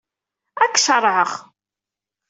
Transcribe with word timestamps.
Ad 0.63 0.71
k-caṛɛeɣ. 0.73 1.31